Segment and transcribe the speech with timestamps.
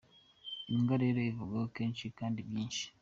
[0.73, 2.85] Imbwa rero ivugwaho kenshi kandi byinshi.